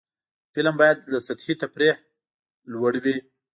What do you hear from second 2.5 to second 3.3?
لوړ وي